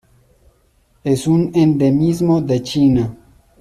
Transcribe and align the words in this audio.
Es 1.03 1.27
un 1.27 1.51
endemismo 1.53 2.41
de 2.41 2.63
China. 2.63 3.15